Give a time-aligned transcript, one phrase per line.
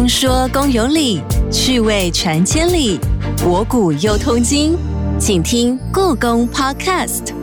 [0.00, 1.20] 听说公有理，
[1.52, 2.98] 趣味传千里，
[3.36, 4.74] 博古又通今，
[5.18, 7.34] 请听故宫 Podcast。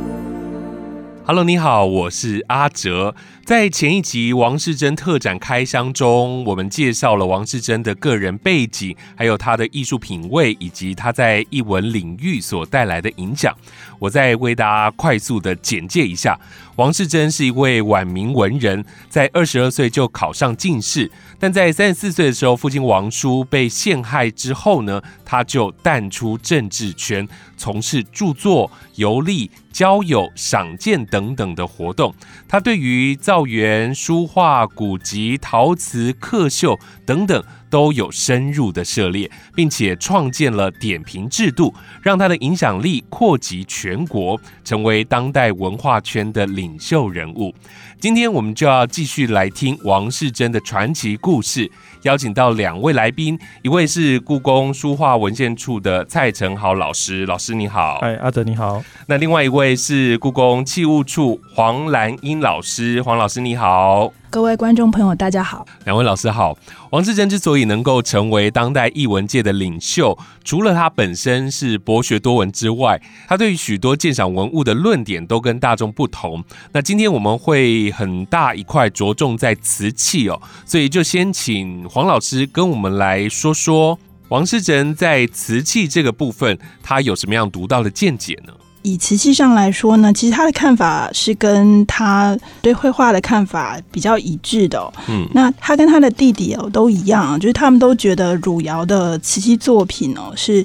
[1.23, 3.13] Hello，你好，我是阿哲。
[3.47, 13.55] 在前一集王世贞特展开箱中，我们介绍了王世贞的个人背景，还有他的艺术品味，以及他在艺文领域所带来的影响。
[13.99, 16.37] 我再为大家快速的简介一下：
[16.75, 27.25] 王世贞是一位晚明文人，在二十二岁就考上进士，但在三十四岁的时候，父亲王叔被陷害之后呢，他就淡出政治圈，
[27.55, 29.49] 从事著作、游历。
[29.77, 32.11] 交友、赏鉴等等的活动，
[32.47, 47.53] 他对于造校园、书画、古籍、陶瓷、刻绣等等都有深入的涉猎，并且创建了点评制度，让他的影响力扩及全国，成为当代文化圈的领袖人物。
[47.99, 51.71] 今天我们就要继续来听王世贞的传奇故事。
[52.07, 57.97] 邀请到两位来宾，一位是故宫书画文献处的蔡成豪老师，老师你好。
[57.97, 58.81] 哎，阿德你好。
[59.07, 64.13] 那另外一位是故宫器物处黄兰英老师，黄老师你好。
[64.29, 65.65] 各位观众朋友，大家好。
[65.85, 66.57] 两位老师好。
[66.91, 76.43] 王志珍之所以能够成为当代艺文界的领袖，除了他本身是博学多闻之外，他对于许多鉴赏文物的论点都跟大众不同。
[76.71, 83.97] 那今天我们会很大一块着重在瓷器哦，所以就先请黄老师跟我们来说说
[84.29, 88.53] 王世贞在瓷器这个部分，他有什么样独到的见解呢？
[88.83, 94.93] 以瓷器上来说呢，其实他的看法是跟他对绘画的看法比较一致的。
[95.09, 100.63] 嗯，那他跟他的弟弟哦都一样，就是他们都觉得汝窑的瓷器作品哦是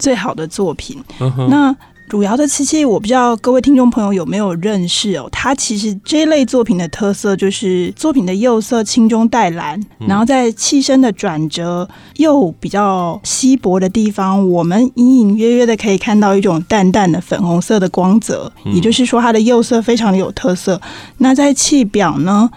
[0.00, 1.00] 最好的作品。
[1.48, 1.72] 那
[2.12, 5.26] 汝窑的瓷器，我不知道各位听众朋友有没有认识哦。
[5.32, 20.78] 它其实这一类作品的特色就是作品的釉色青中带蓝，然后在器身的转折又比较稀薄的地方，我们隐隐约约的可以看到一种淡淡的粉红色的光泽，也就是说它的釉色非常的有特色。
[21.16, 22.50] 那在器表呢？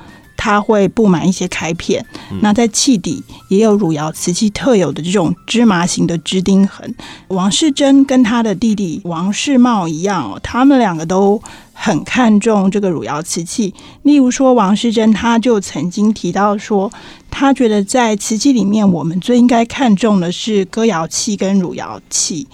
[0.45, 2.06] 它会布满一些开片，
[2.39, 6.94] 那在器底也有汝窑瓷器特有的这种芝麻形的支钉痕。
[7.29, 11.41] 王世贞跟他的弟弟王世茂一样哦，他们两个都
[11.73, 13.73] 很看重这个汝窑瓷器。
[14.03, 16.91] 例如说，王世贞他就曾经提到说，
[17.31, 22.47] 他觉得在瓷器里面，我们最应该看重的是歌窑器跟汝窑器。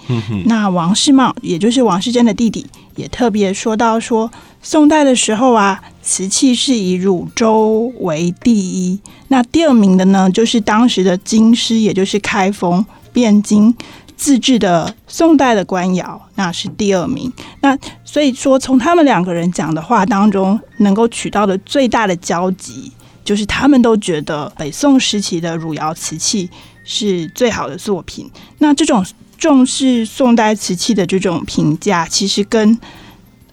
[0.46, 2.66] 那王世茂，也就是王世贞的弟弟，
[2.96, 4.32] 也特别说到说，
[4.62, 5.82] 宋代的时候啊。
[6.02, 13.74] 瓷器是以汝州为第一，那第二名的呢，就是当时的京师，也就是开封、汴京
[14.18, 17.32] 自制的宋代的官窑，那是第二名。
[17.62, 22.92] 那所以说，从他们两个人讲的话当中，能够取到的最大的交集，
[23.24, 26.50] 就是他们都觉得北宋时期的汝窑瓷器
[26.84, 28.30] 是最好的作品。
[28.58, 29.06] 那这种
[29.38, 32.78] 重视宋代瓷器的这种评价，其实跟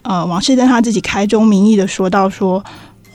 [0.03, 2.65] 呃，王世贞他自己开宗明义的说到，说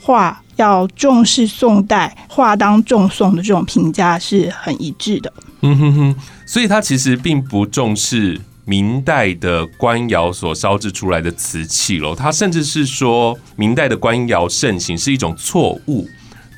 [0.00, 5.32] 画要重视宋代，画当重宋的这种评价是很一致的。
[5.62, 16.08] 嗯哼哼，所以他其实并不重视明代的官窑所烧制出来的瓷器喽，他甚至是说明代的官窑盛行是一种错误。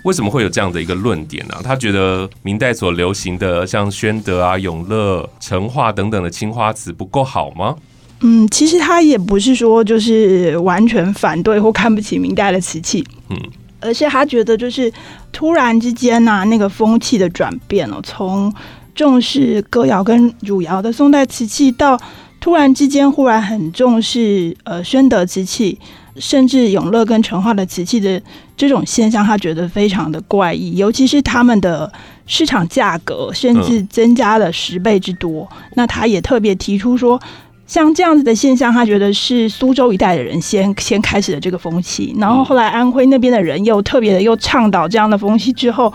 [0.05, 1.55] 为什么会有这样的一个论点呢？
[1.65, 7.75] 他觉得明代所流行的像宣德啊、永乐、成化等等的青花瓷不够好吗？
[8.21, 13.37] 嗯，其实他也不是说就是完全反对或看不起明代的瓷器，嗯，
[13.79, 14.91] 而是他觉得就是
[15.33, 18.51] 突然之间呐，那个风气的转变哦，从
[18.95, 22.01] 重视歌谣跟汝窑的宋代瓷器，到
[22.41, 25.79] 突然之间忽然很重视呃宣德瓷器，
[26.17, 28.21] 甚至永乐跟成化的瓷器的
[28.57, 31.93] 这种现象，他觉得非常的怪异，尤其是他们的
[32.27, 37.21] 市场价格甚至增加了十倍之多，那他也特别提出说。
[37.67, 45.93] 像这样子的现象，他觉得是苏州一带的人先先开始的这个风气，然后后来安徽那边的人又特别的又倡导这样的风气，之后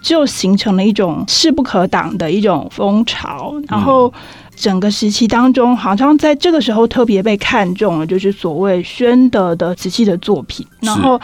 [0.00, 3.54] 就形成了一种势不可挡的一种风潮。
[3.68, 4.10] 然后
[4.56, 10.66] 整个时期当中，好像在这个时候特别被看中了，就是所谓宣德的瓷器的作品。
[10.80, 11.20] 然后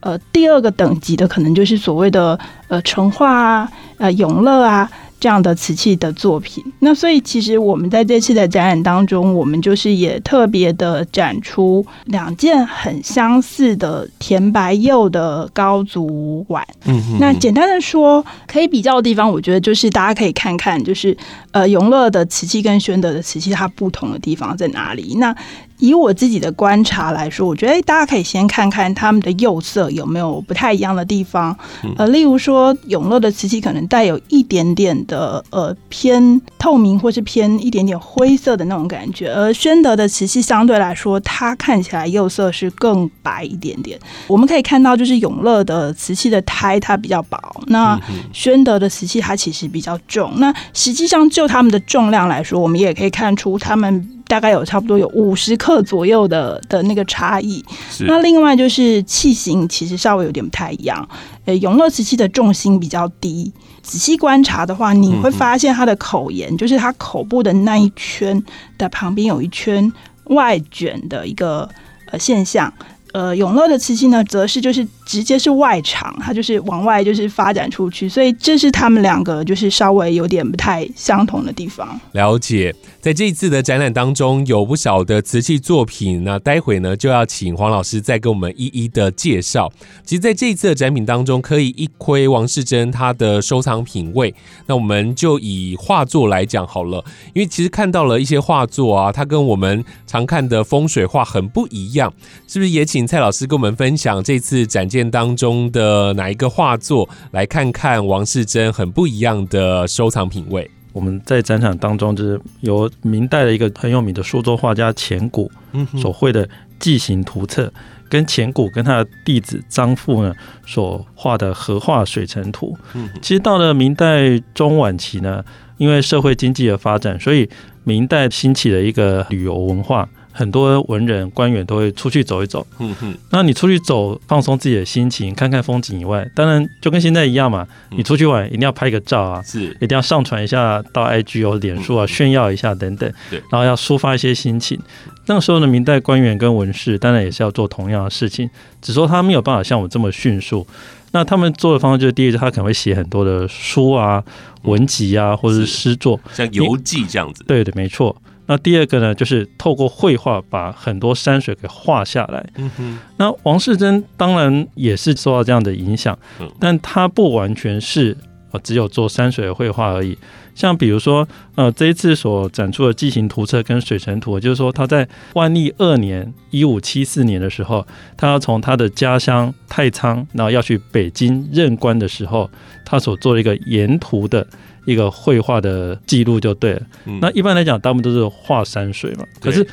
[0.00, 2.38] 呃，第二个等级的可能就是所谓的
[2.68, 4.90] 呃成化啊、呃永乐啊。
[5.20, 16.64] 这样的瓷器的作品，那所以其实我们在这次的展览当中，我们就是也特别的展出两件很相似的甜白釉的高足碗。
[16.84, 21.16] 嗯，那简单的说，可以比较的地方，我觉得就是大家可以看看，就是
[21.50, 25.16] 呃永乐的瓷器跟宣德的瓷器它不同的地方在哪里。
[25.18, 25.34] 那
[25.78, 31.56] 以我自己的观察来说，我觉得大家可以先看看他们的釉色有没有不太一样的地方。
[31.96, 43.98] 呃，例如说永乐的瓷器可能带有一点点的呃偏透明，或是偏一点点灰色的那种感觉，而宣德的瓷器相对来说，它看起来釉色是更白一点点。
[44.26, 47.38] 我们可以看到，就是永乐的瓷器的胎它比较薄，
[47.68, 47.98] 那
[48.32, 50.32] 宣德的瓷器它其实比较重。
[50.38, 54.08] 那实际上就它们的重量来说，我们也可以看出它们。
[54.28, 57.64] 大概有差不多有五十克左右的的那个差异。
[58.00, 61.08] 那另外就是器型其实稍微有点不太一样。
[61.46, 63.50] 呃，永乐瓷器的重心比较低，
[63.82, 68.40] 仔细观察的话，你会发现它的口沿，就是它口部的那一圈
[68.76, 69.90] 的旁边有一圈
[70.24, 71.68] 外卷的一个
[72.12, 72.72] 呃现象。
[73.14, 81.98] 呃，永乐的瓷器呢，则是就是直接是外长，它就是往外就是发展出去，所以这是他们两个就是稍微有点不太相同的地方。
[82.12, 89.72] 了解，在这一次的展览当中，有不少的瓷器作品，那待会呢就要请黄老师再给我们一一的介绍。
[90.04, 94.34] 其实，在这一次的展品当中，可以一窥王世贞他的收藏品味。
[94.66, 97.02] 那我们就以画作来讲好了，
[97.32, 102.12] 因为其实看到了一些画作啊，它跟我们常看的风水画很不一样，
[102.46, 102.97] 是不是也请？
[102.98, 110.68] 请蔡老师跟我们分享这次展件当中的哪一个画作，来看看王世贞很不一样的收藏品味。
[110.92, 115.48] 我们在展场当中，就是由明代的一个很有名的苏州画家钱谷
[115.96, 116.48] 所绘的
[116.80, 117.72] 记行图册，
[118.08, 120.34] 跟钱谷跟他的弟子张富呢
[120.66, 122.76] 所画的荷画水城图。
[123.22, 125.44] 其实到了明代中晚期呢，
[125.76, 127.48] 因为社会经济的发展，所以
[127.84, 130.08] 明代兴起了一个旅游文化。
[130.38, 144.78] 很多文人官员都会出去走一走，嗯哼，那你出去走，放松自己的心情，看看风景以外，当然就跟现在一样嘛，你出去玩一定要拍个照啊，是，一定要上传一下到 IG 或脸书啊，炫耀一下等等，对，然后要抒发一些心情。
[145.26, 148.48] 那个时候的，明代官员跟文士当然也是要做同样的事情，
[148.80, 150.66] 只说他没有办法像我这么迅速。
[151.10, 154.22] 那他们做的方式就是，第一个他可能会写很多的书啊、
[154.62, 155.66] 文集啊，或者是。
[155.66, 157.42] 诗作，像游记这样子。
[157.46, 158.14] 对对，没错。
[158.48, 162.44] 那第二个呢，就是透过绘画把很多山水给画下来。
[162.56, 162.98] 嗯哼。
[163.18, 166.18] 那王世贞当然也是受到这样的影响，
[166.58, 168.16] 但他不完全是
[168.50, 170.16] 呃只有做山水的绘画而已。
[170.54, 177.86] 像比如说，呃，这一次所展出的纪行图册跟水城图，就是说他在万历二年（一五七四年）的时候，
[178.16, 182.50] 他要从他的家乡太仓，然后要去北京任官的时候，
[182.84, 184.44] 他所做了一个沿途的。
[184.88, 186.82] 一个绘画的记录就对了。
[187.20, 189.24] 那一般来讲，大部分都是画山水嘛。
[189.38, 189.66] 可是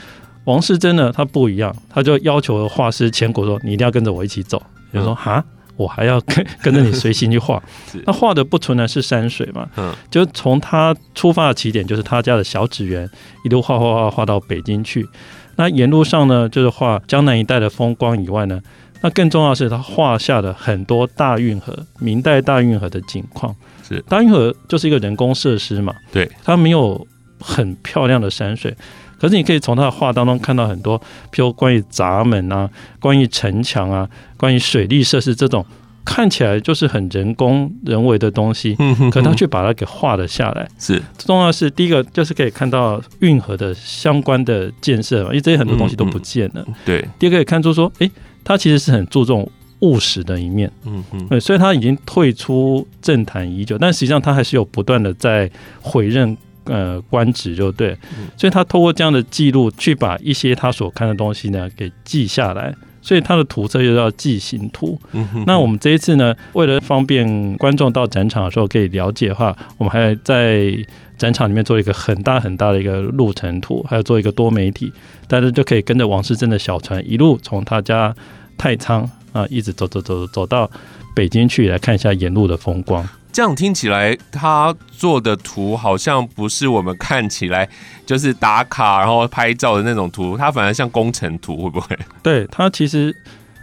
[0.44, 4.62] 王世贞呢，他不一样，他就要求画师千古说：“你一定要跟着我一起走。”
[4.94, 5.42] 就说：“哈，
[5.78, 7.64] 我还要跟跟着你随心去画。
[8.06, 9.68] ”那画的不纯然是山水嘛？
[9.78, 13.10] 嗯，就从他出发的起点就是他家的小纸园，
[13.46, 15.08] 一路画画画画到北京去。
[15.56, 18.60] 那沿路上呢，就是画江南一带的风光以外呢，
[19.06, 23.56] 那更重要的是他画下的很多大运河、明代大运河的景况。
[23.88, 27.06] 是大运河就是一个人工设施嘛，对，它没有
[27.40, 28.76] 很漂亮的山水，
[29.20, 31.00] 可是你可以从他的画当中看到很多，
[31.32, 32.68] 譬如关于闸门啊、
[33.00, 35.64] 关于城墙啊、关于水利设施这种
[36.04, 38.76] 看起来就是很人工人为的东西，
[39.12, 40.68] 可他却把它给画了下来。
[40.80, 46.66] 是重要是第一个就是可以看到运河的相关的建设嘛，因为这些很多东西都不见了。
[46.84, 48.10] 对，第二个可以看出说，哎，
[48.46, 49.52] 他其实是很注重。
[49.82, 57.96] 务实的一面，嗯嗯，对，所以他已经退出政坛已久，但实际上他还是有不断的在回任呃官职，就对，
[58.38, 64.98] 所以他透过这样的记录去把一些他所看的东西呢给记下来，所以他的图册又叫记行图。
[65.46, 70.74] 那我们这一次呢，为了方便观众到展场的时候可以了解的话，我们还在
[71.18, 74.92] 展场里面做一个很大很大的一个路程图，还有做一个多媒体，
[75.28, 78.16] 大家就可以跟着王世贞的小船一路从他家
[78.58, 79.10] 太仓。
[79.34, 80.72] 啊，一直走走走走到
[81.14, 83.06] 北京去，来看一下沿路的风光。
[83.34, 87.68] 这样听起来，他做的图好像不是我们看起来
[88.06, 92.00] 就是打卡然后拍照的那种图，它反而像工程图，会不会？
[92.24, 93.14] 对，它其实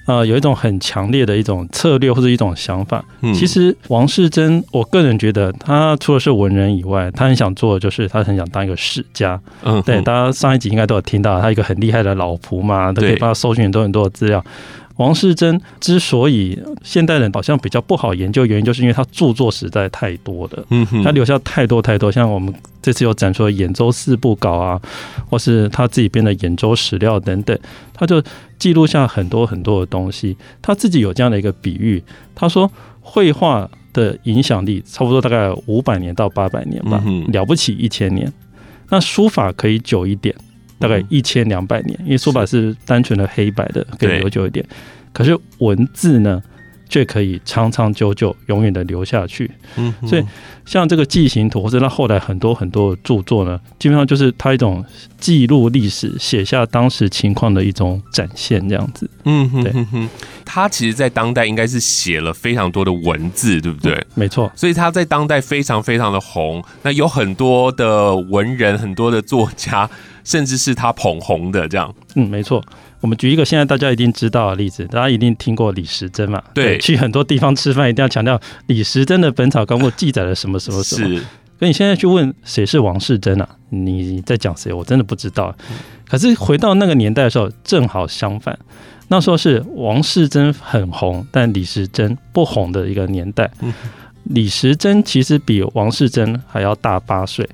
[0.07, 3.03] 呃有一种很强烈的一种策略或者一种想法。
[3.33, 9.41] 其实王世贞，我个人觉得他除了是文人以外，他很想做的就是他很想当一个史家。
[9.63, 14.45] 嗯，对，大家上一集应该都有听到，他一个很厉害的老仆嘛，都可以帮他搜寻很多很多的资料。
[14.97, 24.81] 王世贞之所以现代人好像比较不好研究，原因就是因为他著作实在太多了，嗯，他留下太多太多，像我们这次有展出的《兖州四部稿》啊，
[25.31, 27.59] 或是他自己编的《兖州史料》等等，
[27.95, 28.23] 他就
[28.59, 30.37] 记录下很多很多的东西。
[30.61, 32.03] 他自己有这样的一个比喻，
[32.35, 32.71] 他说
[33.01, 38.31] 绘画的影响力差不多大概五百年到八百年吧，了不起一千年。
[38.91, 40.35] 那书法可以久一点。
[40.83, 44.67] 大概一千两百年，因为书法是单纯的黑白的，可以留久一点。
[45.13, 46.43] 可是文字呢？
[46.93, 49.51] 却可以长长久久、永远的留下去。
[49.77, 50.23] 嗯，所以
[50.67, 54.85] 像这个记行图，或者他后来很多很多著作呢，基本上就是他一种
[55.19, 59.11] 记录历史、写下当时情况的一种展现，这样子。
[59.25, 59.73] 嗯，对。
[60.45, 64.07] 他其实，在当代应该是写了非常多的文字，对不对？
[64.15, 64.53] 没错。
[64.55, 66.63] 所以他在当代非常非常的红。
[66.83, 69.89] 那有很多的文人、很多的作家，
[70.25, 71.95] 甚至是他捧红的这样。
[72.17, 72.63] 嗯，没错。
[73.03, 76.41] 我们举一个现在大家一定知道的例子，大家一定听过李时珍嘛？
[76.55, 81.09] 对，去很多地方吃饭一定要强调李时珍的《本草纲目》记载了什么什么什么。
[81.09, 81.25] 是，
[81.59, 83.49] 可你现在去问谁是王世贞啊？
[83.71, 84.73] 你在讲谁？
[84.73, 85.55] 我真的不知道。
[86.09, 88.57] 可是回到那个年代的时候，正好相反，
[89.09, 93.51] 那时候是王世贞很红，但李时珍不红的一个年代。
[94.23, 97.49] 李时珍其实比王世贞还要大八岁。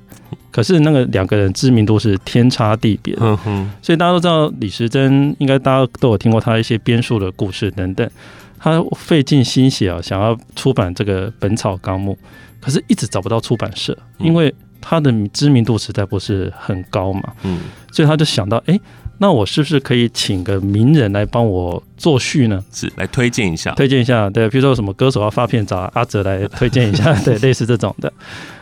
[0.51, 8.09] 可是那个两个人知名度是天差地别，嗯哼，所以大家都知道李时珍，应该大家都有听过他一些编述的故事等等。
[8.57, 12.11] 他费尽心血啊，想要出版这个《本草纲目》，
[12.59, 17.59] 可是一直找不到出版社，因为他的知名度实在不是很高嘛，嗯，
[17.91, 18.79] 所以他就想到，哎，
[19.17, 22.63] 那我是不是可以请个名人来帮我作序呢？
[22.71, 28.11] 是来推荐一下，推荐一下，对，比如说什么歌手要发片，找阿哲来推荐一下， 对，类似这种的。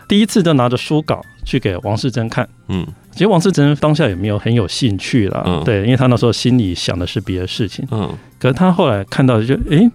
[0.08, 8.10] 第一次就拿着书稿去给王世贞看，嗯，其实王世贞当下也没有很有兴趣了，对，因为他那时候心里想的是别的事情，嗯，
[8.40, 9.86] 可是他后来看到就，哎，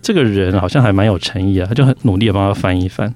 [0.00, 3.14] 这个人好像还蛮有诚意啊，他就很努力的帮他翻一翻，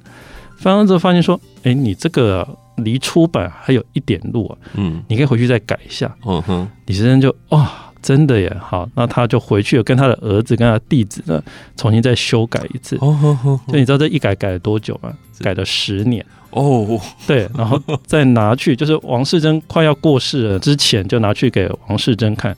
[0.62, 11.42] 翻完之后发现说，哎，你这个离出版还有一点路啊，嗯，你可以回去再改一下，嗯哼，李时珍就哇，真的耶，好，那他就回去跟他的儿子跟他弟子呢
[11.76, 15.12] 重新再修改一次，哦，就你知道这一改改了多久吗？
[15.40, 16.24] 改了十年。
[16.50, 22.54] 哦，对，然后再拿去，就是王世贞快要过世了之前，就拿去给王世贞看。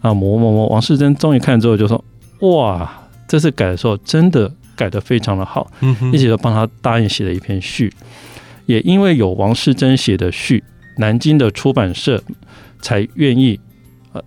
[0.00, 2.04] 啊，磨磨磨，王世贞终于看了之后就说
[2.42, 2.90] ：“哇，
[3.28, 5.70] 这次改的时候真的改的非常的好。”
[6.14, 7.92] 一直都帮他答应写了一篇序，
[8.64, 10.62] 也因为有王世贞写的序，
[10.96, 12.22] 南京的出版社
[12.80, 13.58] 才愿意，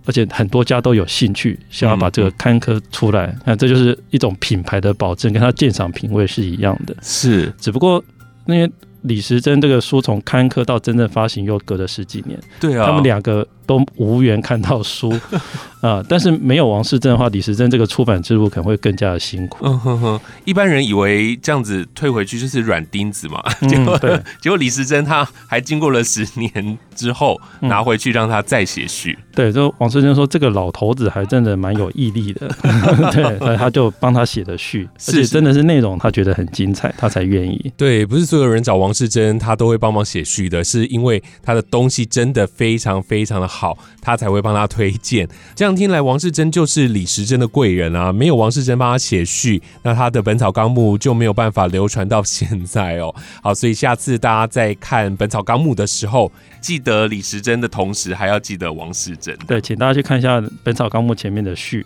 [0.04, 3.34] 而且很多家都有兴趣想要把这个刊刻出来。
[3.46, 6.94] 那这就是一种品牌的保证，跟他鉴赏品味是一样的。
[7.00, 8.04] 是，只不过
[8.44, 8.70] 那些。
[9.04, 15.12] 李时珍这个书从刊刻到真正发行又隔了十几年，对啊，他们两个都无缘看到书
[15.82, 16.00] 啊。
[16.08, 19.58] 但是没有王世贞的话，李时珍这个出版之路可能会更加的辛苦。
[19.66, 23.98] 嗯哼哼，一般人以为这样子退回去就是软钉子嘛， 结果
[24.40, 29.18] 结果李时珍他还经过了十年之后拿回去让他再写序。
[29.34, 32.48] 对，就王世贞说这个老头子还真的蛮有毅力的，
[33.10, 37.72] 对，所以他就帮他写的序，而且真的是内容他觉得很精彩，他才愿意。
[37.76, 38.92] 对，不是所有人找王。
[38.92, 45.28] 王世贞他都会帮忙写序的，是因为他的东西真的非常非常的好，他才会帮他推荐。
[45.54, 48.10] 这样听来，王世贞就是李时珍的贵人啊！
[48.10, 53.14] 没有王世贞帮他写序，那他的《本草纲目》就没有办法流传到现在哦。
[53.42, 56.32] 好，所以下次大家在看《本草纲目》的时候，
[56.62, 59.36] 记得李时珍的同时，还要记得王世贞。
[59.46, 61.84] 对，请大家去看一下《本草纲目》前面的序。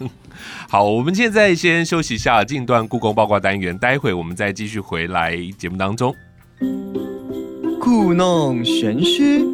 [0.68, 6.14] 好，我们现在先休息一下，进段故宫八卦单元，待会我们再继续回来节目当中。
[7.80, 9.44] 故弄玄虚，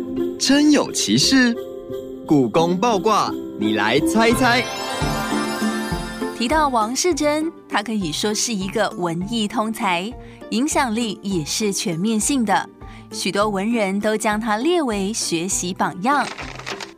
[0.40, 1.54] 真有其事。
[2.26, 4.64] 故宫爆卦，你来猜猜。
[6.35, 10.11] 提到王世贞，他可以说是一个文艺通才，
[10.49, 12.66] 影响力也是全面性的。
[13.12, 16.26] 许多文人都将他列为学习榜样。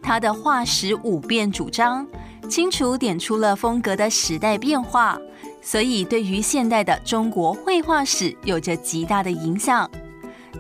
[0.00, 2.06] 他的画史五变主张，
[2.49, 5.18] 清楚点出了风格的时代变化。
[5.61, 9.90] 所以，对于现代的中国绘画史有着极大的影响。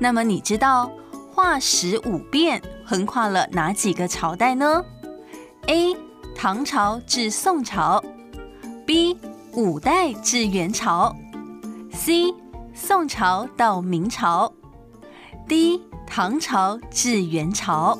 [0.00, 0.90] 那么，你知道
[1.34, 4.84] 画史五变横跨了哪几个朝代呢
[5.66, 5.96] ？A.
[6.34, 8.02] 唐朝至宋朝
[8.86, 9.16] ，B.
[9.54, 11.14] 五代至元朝
[11.90, 12.34] ，C.
[12.74, 14.52] 宋朝到明朝
[15.48, 15.80] ，D.
[16.06, 17.98] 唐朝至元朝。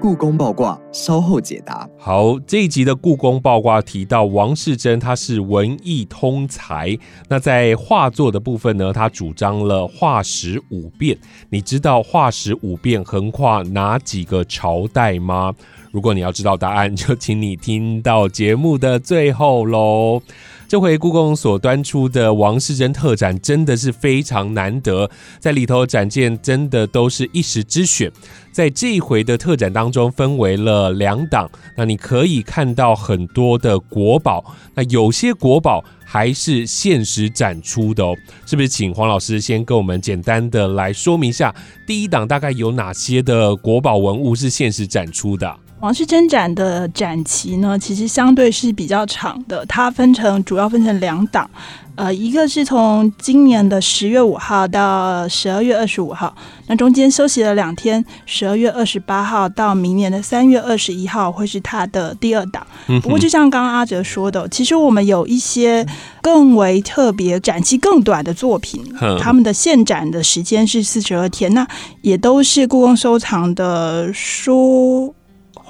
[0.00, 1.86] 故宫爆卦，稍后解答。
[1.98, 6.96] 好，这一集的故宫爆卦提到王世贞，他是文艺通才。
[7.28, 11.18] 那在画作的部分呢，他主张了画史五变。
[11.50, 15.54] 你知道画史五变横跨哪几个朝代吗？
[15.92, 20.22] 如果你要知道答案，就请你听到节目的最后喽。
[20.70, 25.10] 这回故宫所端出的王世贞特展真的是非常难得，
[25.40, 28.08] 在里头展件真的都是一时之选。
[28.52, 38.14] 在这一回的特展当中，分为了两档，那你可以看到很多的国宝，那有些国宝还是限时展出的哦。
[38.46, 38.68] 是不是？
[38.68, 41.52] 请黄老师先跟我们简单的来说明一下，
[41.84, 45.52] 第一档大概有哪些的国宝文物是限时展出的？
[45.80, 51.48] 王氏珍展的展期呢，其实相对是比较长的，它分成主要分成两档，
[51.94, 56.34] 呃，一个是从今年的十月五号到十二月二十五号，
[56.66, 62.66] 那中间休息了两天，十二月二十八号到明年的三月二十一号会是它的第二档。
[63.00, 65.86] 不过就像刚刚阿哲说的，其实我们有一些
[66.20, 68.84] 更为特别、展期更短的作品，
[69.18, 71.66] 他们的现展的时间是四十二天，那
[72.02, 75.14] 也都是故宫收藏的书。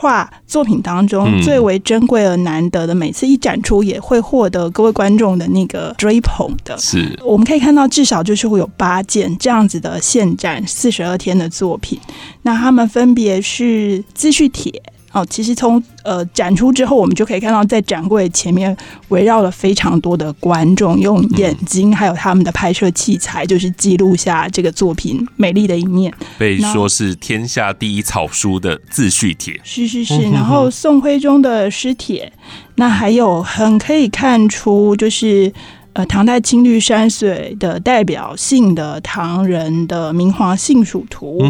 [0.01, 6.79] 画作品当中最为珍贵而难得的，每次一展出也会获得各位观众的那个追捧的。
[6.79, 12.01] 是，我们可以看到至少就是会有八件这样子的现展四十二天的作品，
[12.43, 14.73] 那他们分别是自序帖。
[15.13, 18.77] 哦，其实从呃展出之后，我们就可以看到，在展柜前面
[19.09, 26.13] 围绕了非常多的观众，用眼睛还有他们的拍摄器材，就是记录下这个作品美丽的一面。
[26.39, 30.31] 被说是天下第一草书的自序帖，是是是。
[30.31, 32.33] 然后宋徽宗的诗帖，
[32.77, 35.53] 那还有很可以看出就是。
[35.93, 41.43] 呃，唐代青绿山水的代表性的唐人的明皇幸蜀图，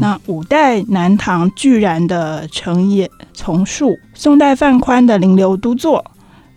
[0.00, 6.02] 那五代南唐巨然的成也丛树，宋代范宽的临流都作，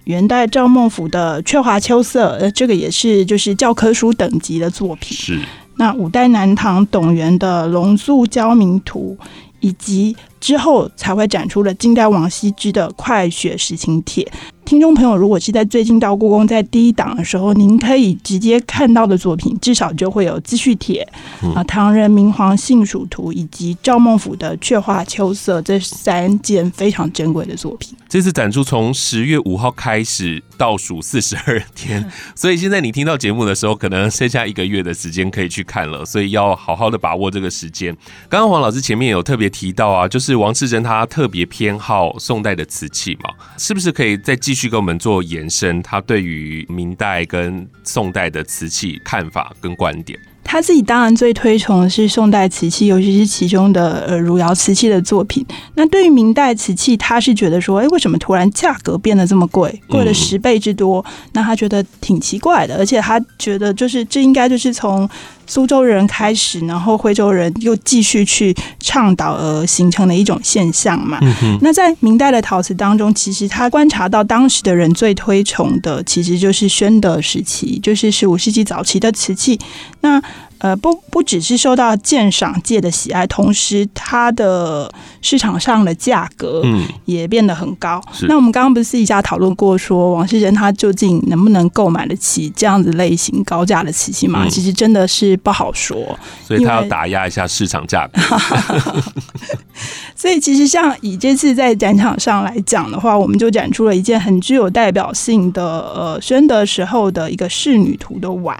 [0.06, 5.18] 元代赵孟頫的鹊华秋色，呃，这个也是就是教科书等级的作品。
[5.18, 5.42] 是，
[5.76, 9.18] 那五代南唐董源的龙宿交明图，
[9.60, 14.26] 以及之后才会展出了近代王羲之的快雪时晴帖。
[14.68, 21.08] 听众朋友，如果是在最近到故宫在第一档的时候，您可以直接看到的作品，至少就会有《资序帖》
[21.54, 27.96] 啊，《唐人明皇幸蜀图》以及赵孟頫的《鹊华秋色》这三件非常珍贵的作品。
[28.10, 32.06] 这次展出从十月五号开始倒数四十二天，
[32.36, 37.96] 所以现在你听到节目的时候，可能剩下一个月的时间可以去看了，所以要好好的把握这个时间。
[38.28, 45.84] 刚刚黄老师前面有特别提到啊，就是王世贞他特别偏好宋代的瓷器嘛，是不是可以再继续继续给我们做延伸？
[45.84, 50.20] 他对于明代跟宋代的瓷器看法跟观点。
[50.48, 55.46] 他自己当然最推崇的是宋代瓷器，尤其是其中的呃汝窑瓷器的作品。
[55.76, 61.04] 那对于明代瓷器，他是觉得说，哎，为什么突然价格变得这么贵，贵了十倍之多？
[61.34, 65.08] 那他觉得挺奇怪的，而且他觉得就是这应该就是从。
[65.50, 71.18] 苏州人开始，然后徽州人又继续去倡导而形成的一种现象嘛。
[71.62, 79.58] 那在明代的陶瓷当中，其实他观察到当时的人最推崇的，其实就是宣德时期，就是十五世纪早期的瓷器。
[80.02, 80.22] 那
[80.60, 84.92] 呃，不不只是受到鉴赏界的喜爱，同时它的
[85.22, 86.64] 市场上的价格
[87.06, 88.02] 也变得很高。
[88.28, 94.48] 那我们刚刚不是私底下讨论过，说王世仁他究竟能不能购买得起这样子类型高价的瓷器吗？
[94.50, 98.20] 其实真的是不好说，所以他要打压一下市场价格。
[100.16, 108.58] 所以其实像以这次在展场上来讲的话，我们就展出了一件很具有代表性的呃宣德时候的一个仕女图的碗。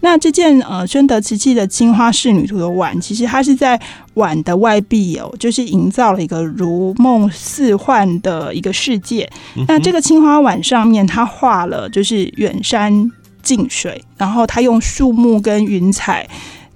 [0.00, 3.80] 那这件呃宣德瓷器的青花仕女图的碗，其实它是在
[4.14, 9.30] 碗的外壁哦，就是营造了一个如梦似幻的一个世界。
[9.68, 13.10] 那这个青花碗上面，它画了就是远山
[13.42, 16.28] 近水，然后它用树木跟云彩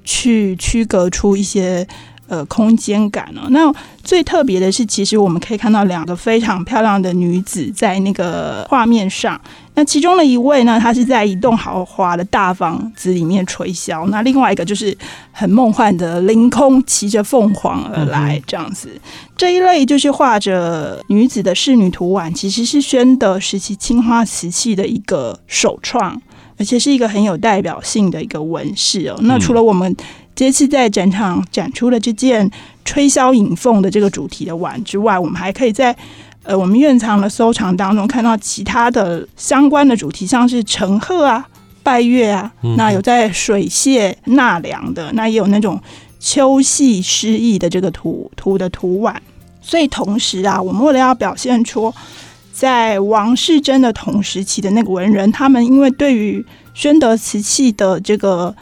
[0.04, 1.86] 去区隔出一些。
[2.28, 3.42] 呃，空间感哦。
[3.50, 3.70] 那
[4.02, 9.38] 最特别的是，其实我们可以看到两个非常漂亮的女子在那个画面上。
[9.74, 14.96] 那其中的一位呢，他是在一栋豪华的大房子里面吹箫；那另外一个就是
[15.30, 18.90] 很梦幻的凌空骑着凤凰而来，这样子。
[19.36, 26.20] 这一类就是画着女子的仕女图碗，其实是宣德时期青花瓷器的一个首创，
[26.58, 29.16] 而且是一个很有代表性的一个纹饰哦。
[29.22, 29.96] 那除了我们。
[30.34, 32.50] 这次在展场展出了这件
[32.86, 35.94] 吹箫引凤的这个主题的碗之外，我们还可以在
[36.42, 41.46] 呃我们院藏的收藏当中看到其他的相关的主题，像是陈鹤啊、
[41.82, 45.80] 拜月啊，那有在水榭纳凉的，那也有那种
[46.18, 49.20] 秋夕诗意的这个图图的图碗。
[49.60, 51.92] 所以同时啊，我们为了要表现出
[52.52, 58.54] 在王世贞的同时期的那个文人，他们因为对于宣德瓷器的这个。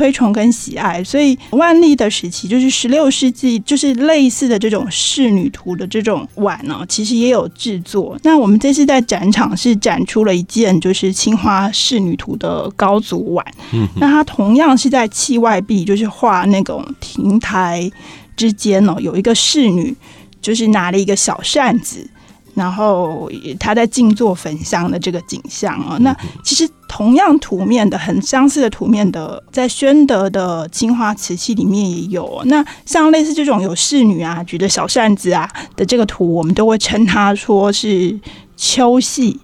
[0.00, 8.18] 推崇跟喜爱，所以万历的时期就是十六世纪，就是类似的这种仕女图的这种碗呢，其实也有制作。
[8.22, 17.90] 那我们这次在展场是展出了一件就是青花仕女图的高足碗，嗯，那它同样是在器外壁，就是画那种亭台
[18.34, 19.94] 之间哦，有一个仕女，
[20.40, 22.08] 就是拿了一个小扇子。
[22.60, 23.26] 然后
[23.58, 32.42] 他在静坐焚香的这个景象啊，那其实同样图面的很相似的图面的，在宣德的青花瓷器里面也有。
[32.44, 38.14] 那像类似这种有侍女啊举着小扇子啊的这个图，我们都会称它说是
[38.58, 39.40] 秋戏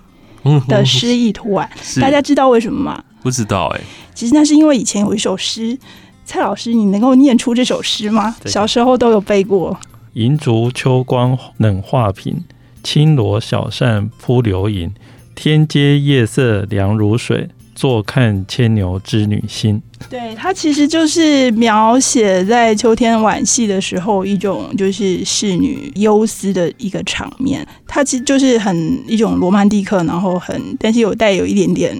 [0.69, 1.67] 的诗意图案。
[1.99, 3.03] 大家知道为什么吗？
[3.23, 3.81] 不知道哎。
[4.15, 5.79] 其实那是因为以前有一首诗，
[6.27, 8.37] 蔡老师，你能够念出这首诗吗？
[8.45, 9.75] 小时候都有背过。
[10.13, 12.45] 银烛秋光冷画屏。
[12.87, 14.93] 青罗小扇扑流萤，
[15.35, 17.49] 天阶夜色凉如水。
[17.75, 19.83] 坐看牵牛织女星。
[20.09, 27.67] 对，它其实就是描写在秋天晚戏的时候一种就是侍女忧思的一个场面。
[27.87, 28.75] 它其实就是很
[29.07, 31.95] 一种罗曼蒂克，然后很但是有带有一点点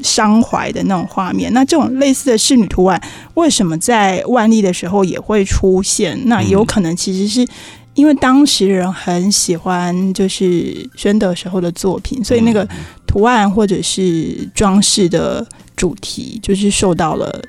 [0.00, 1.52] 伤怀的那种画面。
[1.52, 3.02] 那这种类似的侍女图案，
[3.34, 6.16] 为什么在万历的时候也会出现？
[6.26, 7.44] 那有可能其实是。
[7.96, 12.66] 因为当时人很喜欢就是宣德时候的作品，所以那个
[13.06, 17.42] 图案或者是装饰的主题，就是受到了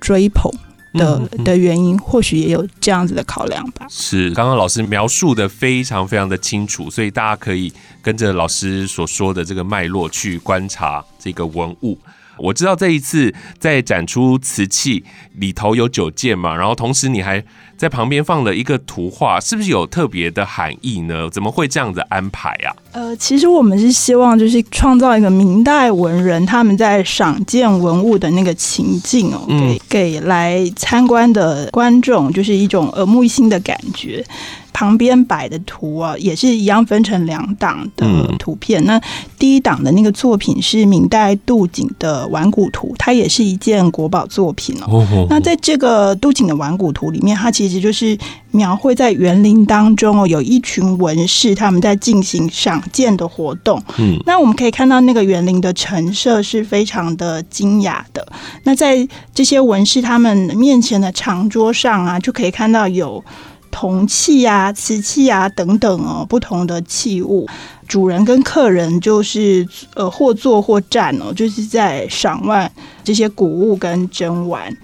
[0.00, 0.50] 追捧
[0.94, 3.86] 的的原因，或许也有这样子的考量吧。
[3.90, 11.98] 是，刚刚老师描述的非常非常的清楚，所以大家可以跟着老师所说的这个脉络去观察这个文物。
[12.38, 17.44] 我知道这一次在展出瓷器里头有九件嘛，然后同时你还
[17.78, 21.30] 在旁边放了一个图画，是不是有特别的含义呢？
[21.30, 22.74] 怎么会这样子安排啊？
[22.90, 34.24] 呃，其实我们是希望就是创造一个明代文人他们在赏鉴文物的那个情境哦，给给来参观的观众就是一种耳目一新的感觉。
[34.70, 38.06] 旁边摆的图啊，也是一样分成两档的
[38.38, 38.84] 图片。
[38.84, 39.00] 那
[39.36, 45.04] 第一档的那个作品是明代杜景的《玩古图》，它也是一件国宝作品哦。
[45.28, 48.16] 那在这个杜景的《玩古图》里面，它其实就是
[48.52, 53.82] 描绘在园林当中哦，有一群文士他们在进行赏鉴的活动。
[53.98, 58.26] 嗯，那我们可以看到那个园林的陈设是非常的精雅的。
[58.62, 63.22] 那在这些文士他们面前的长桌上啊，就可以看到有。
[63.70, 67.46] 铜器啊、瓷器啊等等哦，不同的器物，
[67.86, 72.70] 主人跟客人就是呃或坐或站哦，就是在赏玩
[73.02, 74.74] 这些古物跟珍玩。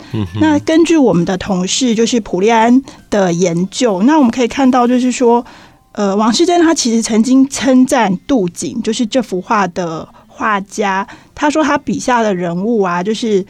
[0.40, 5.44] 那根据我们的同事就是普利安的研究，那我们可以看到就是说，
[5.92, 13.44] 呃，王世贞他其实曾经称赞杜景，就是这幅画的画家，他说他笔下的人物啊，就是。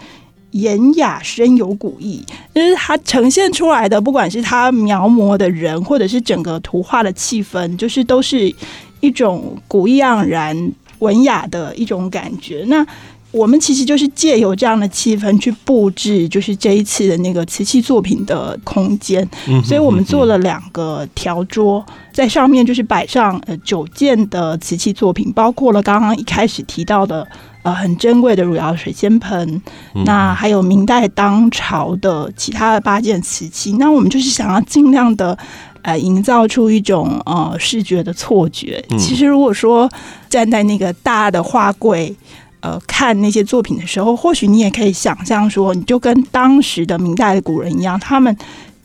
[0.54, 8.54] 严雅深有古意，就是它呈现出来的，不管是它描摹的人，或者是整个图画的气氛，就是都是
[9.00, 12.64] 一种古意盎然、文雅的一种感觉。
[12.68, 12.86] 那
[13.32, 19.28] 我们其实就是借由这样的气氛去布置，就是这一次的那个瓷器作品的空间。
[19.64, 27.26] 所以我们做了两个条桌，在上面就是摆上呃九件的瓷器作品，包括了刚刚一开始提到的。
[27.64, 29.62] 呃，很珍贵的汝窑水仙盆，
[30.04, 35.36] 那还有明代当朝的其他的八件瓷器，那我们就是想要尽量的
[35.80, 38.84] 呃，营造出一种呃视觉的错觉。
[38.98, 39.90] 其实如果说
[40.28, 42.14] 站在那个大的画柜，
[42.60, 48.36] 呃，看那些作品的时候，或许你也可以想象说，你就跟当时的明代的古人一样，他们。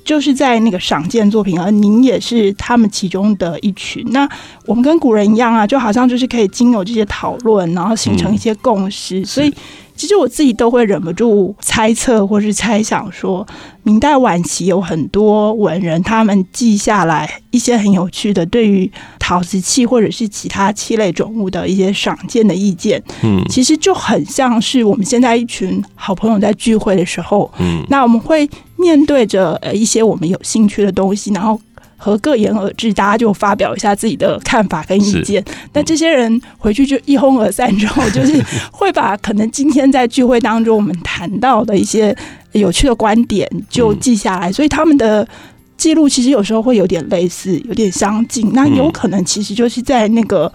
[0.09, 4.03] 就是在那个赏鉴作品，而您也是他们其中的一群。
[4.09, 4.27] 那
[4.65, 9.53] 我们跟古人一样啊，就好像就是可以经由这些讨论，然后形成一些共识，所以。
[9.99, 13.45] 其实我自己都会忍不住猜测或是猜想，说
[13.83, 23.03] 明代晚期有很多文人，他们记下来一些很有趣的对于陶瓷器或者是其他器类种物的一些赏鉴的意见。
[23.23, 31.59] 嗯，其实就很像是我们现在一群好朋友在聚会的时候，嗯，那我们会面对着呃一些我们有兴趣的东西，然后。
[32.01, 35.43] 和各言而至，大家就发表一下自己的看法跟意见。
[35.73, 42.15] 那这些人回去就一哄而散之后， 就是会把可能今天在聚会当中我们谈到的一些
[42.53, 44.49] 有趣的观点就记下来。
[44.49, 45.27] 所以他们的
[45.75, 48.49] 记录其实有时候会有点类似，有点相近。
[48.53, 50.49] 那有可能其实就是在那个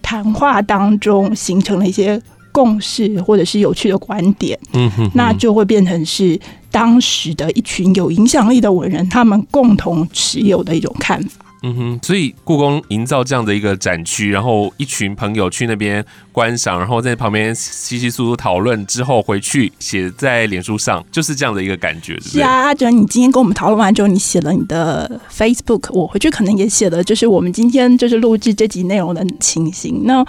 [0.00, 2.18] 谈话当中形成了一些
[2.50, 4.58] 共识，或者是有趣的观点。
[4.72, 6.40] 嗯哼，那就会变成是。
[6.76, 11.42] 当时的一群有影响力的文人，他们共同持有的一种看法。
[11.62, 22.20] 嗯哼，所以故宫营造这样的一个展区，然后一群朋友去那边观赏，然后在旁边稀稀疏疏讨论之后回去写在脸书上，就是这样的一个感觉。
[22.20, 30.02] 是啊，阿哲，你今天跟我们讨论完之后，你写了你的 Facebook，我回去可能也写了，就是我们今天就是录制这集内容的情形。
[30.04, 30.22] 那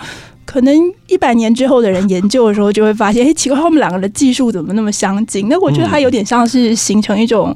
[0.48, 0.74] 可能
[1.08, 5.48] 一百年之后的人研究的时候，就会发现， 哎，奇怪，他们两个的技术怎么那么相近？
[5.48, 7.56] 那我觉得它有点像是形成一种，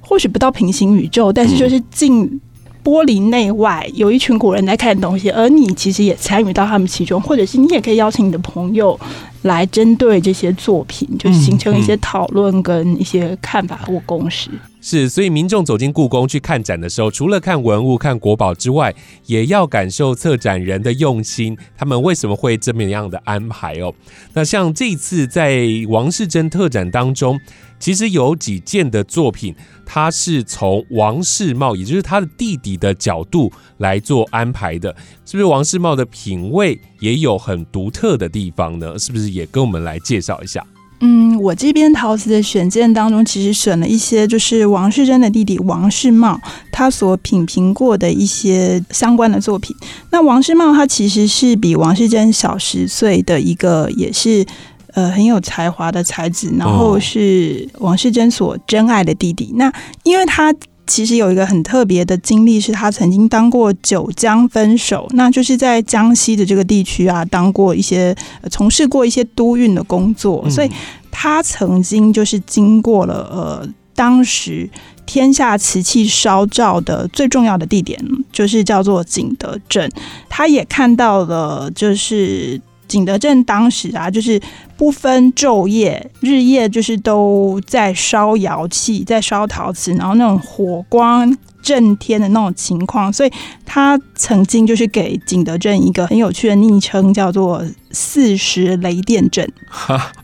[0.00, 2.40] 或许不到平行宇宙，但是就是近。
[2.82, 8.98] 玻璃内外有一群古人在看东西，而你其实也参与到他们其中，或者是你也可以邀请你的朋友
[9.42, 14.48] 来针对这些作品，就形成一些讨论跟一些看法或共识。
[14.80, 18.94] 是，所以民众走进故宫去看展的时候，除了看文物、看国宝之外，
[19.26, 23.94] 也要感受策展人的用心，他们为什么会这么样的安排哦？
[24.32, 27.38] 那像这次在王世贞特展当中。
[27.80, 29.54] 其实有几件的作品，
[29.86, 35.46] 它是从王世茂，也就是他的弟弟的角度来做安排的，是不是？
[35.46, 38.98] 王世茂的品味也有很独特的地方呢？
[38.98, 40.62] 是不是也跟我们来介绍一下？
[41.00, 49.74] 嗯，我这边陶瓷的选件当中，其实选了一些，就是王世贞的弟弟王世茂他所品评过的一些相关的作品。
[50.10, 54.46] 那王世茂他其实是比王世贞小十岁的一个，也是。
[54.94, 59.52] 呃，很有才华的才子，然后是王世贞所真爱的弟弟。
[59.54, 60.52] 那因为他
[60.90, 68.12] 其实有一个很特别的经历，是他曾经当过九江分手，那就是在江西的这个地区啊，当过一些
[68.50, 70.70] 从事过一些督运的工作，所以
[71.12, 74.68] 他曾经就是经过了呃，当时
[75.06, 77.96] 天下瓷器烧造的最重要的地点，
[78.32, 79.88] 就是叫做景德镇，
[80.28, 82.60] 他也看到了就是。
[82.90, 84.40] 景德镇当时啊，就是
[84.76, 91.34] 不分昼夜，日夜就是都在烧窑器，在烧陶瓷，然后那种火光。
[91.62, 93.32] 震天的那种情况，所以
[93.64, 99.46] 他曾经就是给景德镇一个很有趣的昵称，叫做“四时雷电阵”。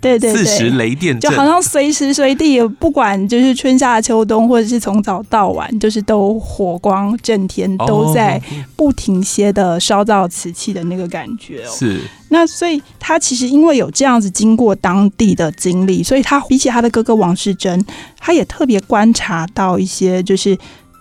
[0.01, 8.41] 对对对，四时雷电就好像随时随地，不管就是春夏秋冬，或者是从早到晚，就是都火光震天，都在
[8.75, 11.65] 不停歇的烧造瓷器的那个感觉。
[11.67, 17.85] 是那所以他其实因为有这样子经过当地的经历，所以他比起他的哥哥王世贞，
[18.19, 20.57] 他也特别观察到一些就是。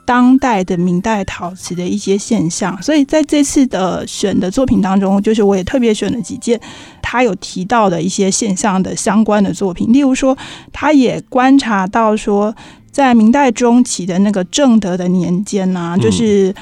[0.06, 6.60] 当代的明代陶瓷的一些现象，所以在这次的选的作品当中，就是我也特别选了几件
[7.02, 9.92] 他有提到的一些现象的相关的作品。
[9.92, 10.38] 例如说，
[10.72, 12.56] 他也观察到说，
[12.92, 16.54] 在明代中期的那个正德的年间呢，就是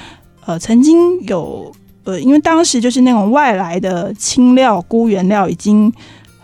[0.45, 1.71] 呃曾经有
[2.05, 5.93] 呃，因为当时就是那种外来的青料、钴原料已经。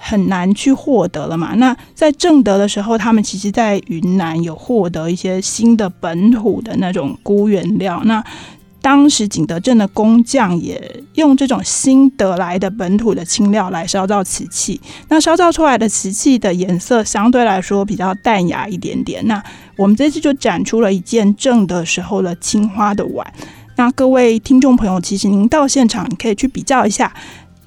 [0.02, 1.54] 很难去获得了嘛？
[1.56, 8.02] 那在正德的时候，他们其实，在云南有获得一些新的本土的那种钴原料。
[8.06, 8.24] 那
[8.82, 14.80] 当时景德镇的工匠也用这种新得来的本土的青料来烧造瓷器。
[15.10, 19.22] 那烧造出来的瓷器的颜色相对来说比较淡雅一点点。
[19.28, 19.44] 那
[19.76, 23.28] 我们这次就展出了一件正德时候的青花的碗。
[23.76, 27.14] 那各位听众朋友，其实您到现场你可以去比较一下，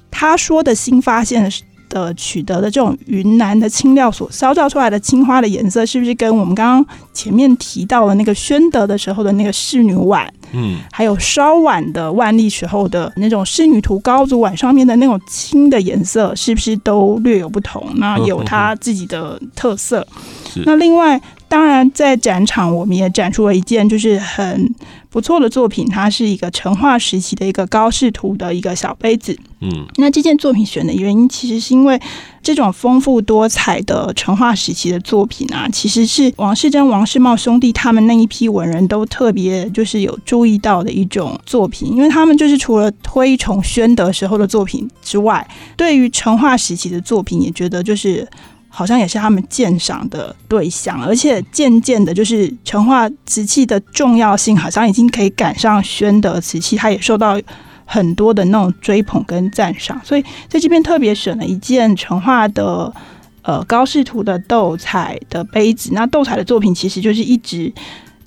[0.09, 1.61] 他说的新发现是。
[1.93, 17.87] 的取得的这种云南的青料所烧造出来的青花的颜色，是不是跟我们刚刚前面提到的那个宣德的时候的那个仕女碗，嗯，还有稍晚的万历时候的那种仕女图高足碗上面的那种青的颜色，是不是都略有不同？
[17.97, 20.05] 那 有它自己的特色。
[20.65, 24.73] 那另外，当然在展场我们也展出了一件就是很。
[25.13, 29.37] 不错的作品，它是一个成化时期的一个高视图的一个小杯子。
[29.61, 32.01] 嗯，那这件作品选的原因，其实是因为
[32.41, 45.47] 这种丰富多彩的成化时期的作品啊，其实是王世贞、王世茂兄弟他们那一批文人都特别就是有注意到的一种作品，因为他们就是除了推崇宣德时候的作品之外，
[45.77, 48.27] 对于成化时期的作品也觉得就是。
[48.75, 57.39] 好像也是他们鉴赏的对象，而且渐渐的，就是成化瓷器的重要性，好像已经可以赶上宣德瓷器，它也受到
[57.85, 60.01] 很多的那种追捧跟赞赏。
[60.03, 62.91] 所以在这边特别选了一件成化的
[63.43, 65.91] 呃高视图的斗彩的杯子。
[65.93, 67.71] 那斗彩的作品其实就是一直。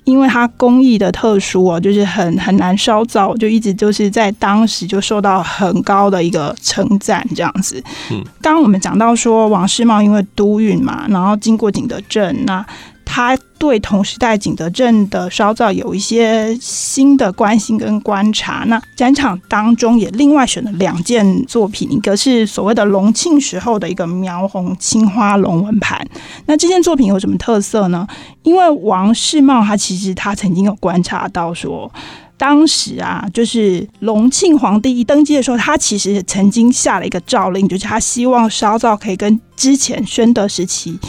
[0.07, 7.83] 因为它工艺的特殊哦，就是很很难烧造，就一直就是在当时就受到很高的一个称赞这样子。
[8.09, 12.65] 嗯，刚刚我们讲到说王世茂因为都运嘛，然后经过景德镇那。
[13.07, 18.63] 他对同时代景德镇的烧造有一些新的关心跟观察。
[18.67, 26.05] 那展场当中也另外选了两件作品，一个是所谓的隆庆时候的一个描红青花龙纹盘。
[26.45, 28.05] 那这件作品有什么特色呢？
[28.43, 31.91] 因为王世茂他其实他曾经有观察到说，
[32.37, 40.99] 当时啊，就是隆庆皇帝一登基的时候，他其实曾经下了一个诏令，就是他希望烧造可以跟之前宣德时期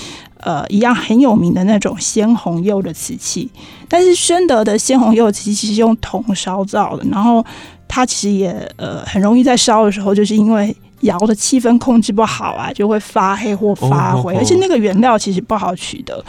[0.40, 3.50] 呃一样很有名的那种鲜红釉的瓷器。
[3.88, 7.44] 但是宣德的鲜红釉瓷器是用铜烧造的，然后
[7.86, 10.74] 它其实也呃很容易在烧的时候，就是因为。
[11.00, 16.24] 窑的气氛控制不好啊，就会发黑或发灰，而且那个原料其实不好取得。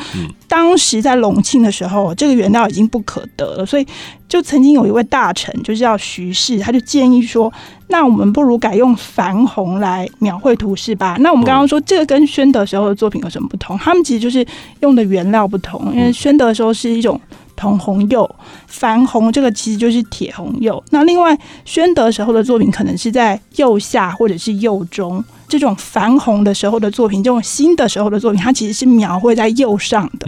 [0.47, 3.85] 当时在隆庆的时候，这个原料已经不可得了，所以
[4.27, 7.51] 就曾经有一位大臣，就是叫徐氏，他就建议说
[7.89, 13.77] ：“那我们不如改用矾红来描绘图式吧。”那我们刚刚说这个跟宣德时候的作品有什么不同？
[13.77, 14.45] 他们其实就是
[14.81, 17.19] 用的原料不同，因为宣德的时候是一种。
[17.59, 18.29] 铜红釉，
[18.71, 20.81] 矾红这个其实就是铁红釉。
[20.91, 25.23] 那另外，宣德时候的作品可能是在釉下或者是釉中。
[25.49, 30.27] 这种矾红的时候的作品，这种新的时候的作品，它其实是描绘在釉上的。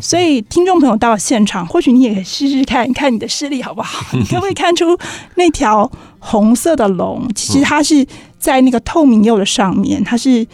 [0.00, 4.04] 所以，听众朋友到了现场，或许你也可以试试看，看你的视力好不好？
[4.16, 4.98] 你可不可以看出
[5.34, 7.28] 那条红色的龙？
[7.34, 8.04] 其实它是
[8.38, 10.46] 在那个透明釉的上面，它是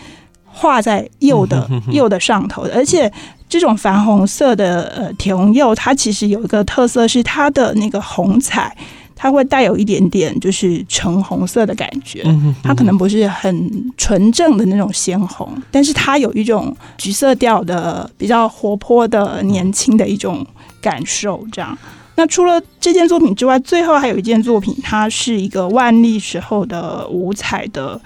[0.45, 3.11] 画在釉的釉的上头的，而且。
[3.49, 8.77] 这种矾红色的呃铁红釉，它其实有一个特色是它的那个红彩，
[9.17, 12.23] 它会带有一点点就是橙红色的感觉。
[12.63, 20.47] 它可能不是很纯正的那种鲜红，但是它有一种橘色调的比较活泼的年轻的一种
[20.81, 21.43] 感受。
[21.51, 21.77] 这样，
[22.17, 28.01] 那除了这件作品之外，最后还有一件作品，它是一个万历时候的五彩的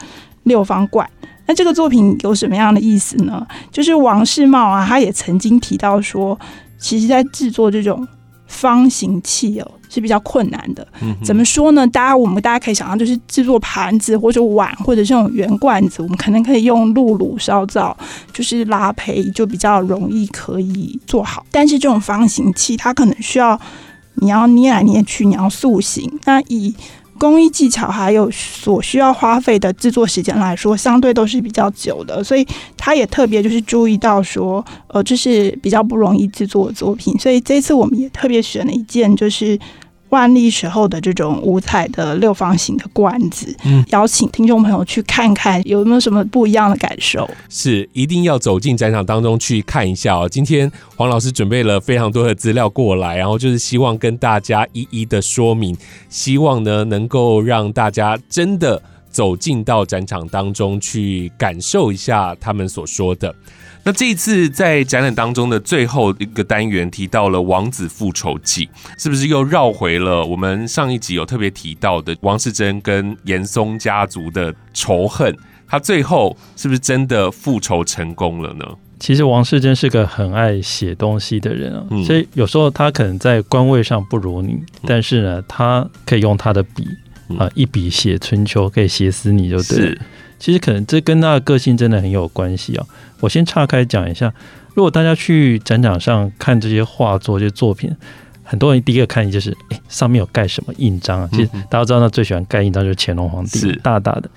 [0.45, 1.09] 六方罐。
[1.47, 3.47] 那这个作品有什么样的意思呢？
[3.71, 6.39] 就是王世茂啊，他也曾经提到说，
[6.79, 8.07] 其实在制作这种
[8.47, 10.87] 方形器哦是比较困难的。
[11.01, 11.87] 嗯怎么说呢？
[11.87, 17.97] 大家我们大家可以想象，就是制作盘子或者碗或者这种圆罐子，我们可能可以用露炉烧造，
[18.33, 21.45] 就是拉胚就比较容易可以做好。
[21.51, 23.59] 但是这种方形器，它可能需要
[24.17, 26.19] 你要捏来捏去，你要塑形。
[26.25, 26.75] 那以
[27.23, 32.45] 工艺技巧还有所需要花费的制作时间来说，相对都是比较久的，所以
[32.77, 39.57] 他也特别就是注意到说，呃，这是比较不容易制作的作品，所以这次我们也特别选了一件就是。
[40.13, 47.29] 万历时候的这种五彩的六方形的罐子，嗯，邀请听众朋友去看看有没有什么不一样的感受。
[47.49, 50.29] 是，一定要走进展场当中去看一下哦。
[50.29, 55.75] 今天黄老师准备了非常多的资料过来，然后就是希望跟大家一一的说明，
[56.11, 63.35] 希望呢能够让大家真的走进到展场当中去感受一下他们所说的。
[63.85, 68.67] 那这一次在展览当中的最后一个单元提到了《王子复仇记》，
[68.97, 75.37] 是不是又绕回了我们上一集有特别提到的王世贞跟严嵩家族的仇恨？
[75.67, 78.65] 他最后是不是真的复仇成功了呢？
[79.01, 86.87] 其实王世贞是个很爱写东西的人啊，所以有时候他可能在官位上不如你，但是呢，他可以用他的笔
[87.37, 89.99] 啊一笔写春秋，可以写死你就对。
[90.43, 92.85] 其实可能这跟他的个性真的很有关系啊。
[93.21, 94.35] 我先岔开讲一下，
[94.75, 97.89] 如果大家去展场上看这些画作、这些作品，
[98.43, 101.29] 很多人第一个看就是，哎，上面有盖什么印章啊？
[101.31, 104.29] 其实大家知道，他最喜欢盖印章就是乾隆皇帝，大大的。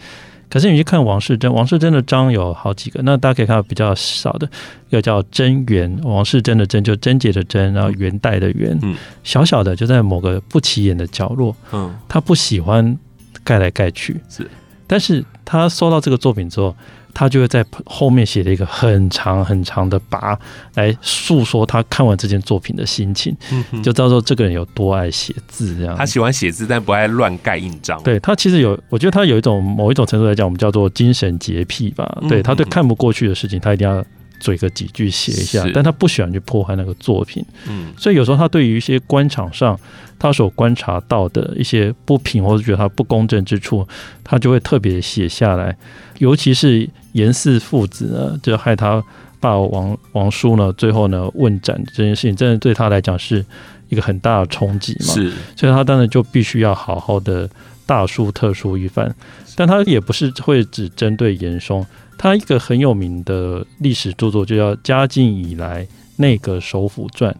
[0.48, 4.48] 可是你去看王世贞，王世贞的章有好几个，那大家可以看到比较少的，
[4.90, 8.80] 一个叫贞元，王世贞的贞就贞洁的贞，然后元代的元，
[9.24, 12.96] 小小的就在某个不起眼的角落，嗯，他不喜欢
[13.44, 14.48] 盖来盖去，是。
[14.86, 16.76] 但是他收到这个作品之后，
[17.14, 20.38] 他就会在后面写了一个很长很长的跋，
[20.74, 23.36] 来诉说他看完这件作品的心情，
[23.84, 25.76] 就知道说这个人有多爱写字。
[25.78, 28.02] 这样，他喜欢写字，但不爱乱盖印章。
[28.04, 32.18] 对他其实有，我觉得他有一种某一种程度来讲，我们叫做精神洁癖吧。
[32.28, 34.04] 对他对看不过去的事情，他一定要。
[34.40, 39.80] 嘴个几句写一下，但他不喜欢去破坏那个作品，嗯，所以有时候他对于一些官场上
[40.20, 43.88] 他所观察到的一些不平或者觉得他不公正之处，
[44.24, 45.76] 他就会特别写下来。
[46.20, 49.04] 尤其是严氏父子呢，就害他
[49.40, 53.46] 爸王王叔呢，最后呢问斩这件事情，真的对他来讲是
[53.90, 57.50] 一个很大的冲击嘛，是，所以他当然就必须要好好的
[57.86, 59.14] 大书特书一番，
[59.56, 61.86] 但他也不是会只针对严嵩。
[62.18, 67.32] 他一个很有名的历史著作就叫《嘉靖以来内阁首辅传》。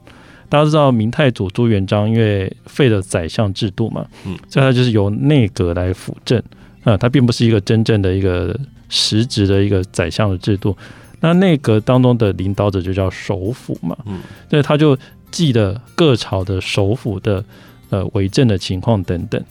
[0.48, 6.42] 大家知道明太祖朱元璋因为废了宰相制度嘛，嗯，所以他就是由内阁来辅政
[6.84, 8.56] 啊，他并不是一个真正的一个
[8.88, 10.78] 实质的一个宰相的制度。
[11.20, 14.96] 那内阁当中的领导者就叫首辅嘛，嗯，所以他就
[15.32, 17.44] 记得各朝的首辅的
[17.90, 19.44] 呃为政的情况等等。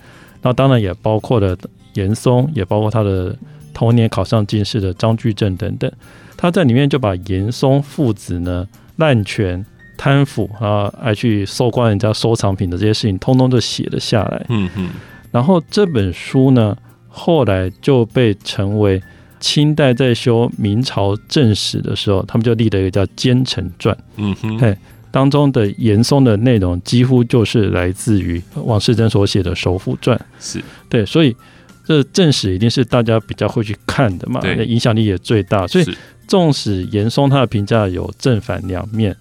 [0.43, 1.57] 那当然也包括了
[1.95, 3.35] 严嵩，也包括他的。
[3.75, 5.93] 同年考上进士的张居正等等，
[6.37, 9.67] 他在里面就把严嵩父子呢滥权
[9.99, 14.47] 贪腐啊，爱去搜刮人家收藏品的这些事情，通通都写了下来。
[14.49, 14.91] 嗯嗯。
[15.31, 16.77] 然后这本书呢，
[17.09, 19.03] 后来就被成为
[19.41, 23.95] 清代在修明朝正史的时候，他们就立了一个叫《奸臣传》。
[24.17, 24.59] 嗯哼。
[24.59, 24.77] 嘿，
[25.11, 30.17] 当中的严嵩的内容几乎就是来自于王世贞所写的《首辅传》。
[30.41, 31.37] 是对，所以
[31.85, 35.67] 这正史一定是大家比较会去看的嘛，影响力也最大。
[35.67, 35.85] 所以，
[36.27, 39.15] 纵使严嵩他的评价有正反两面。